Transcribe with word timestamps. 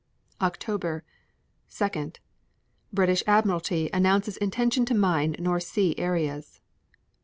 October 0.41 1.03
2. 1.69 2.13
British 2.91 3.21
Admiralty 3.27 3.87
announces 3.93 4.35
intention 4.37 4.83
to 4.83 4.95
mine 4.95 5.35
North 5.37 5.61
Sea 5.61 5.93
areas. 5.99 6.59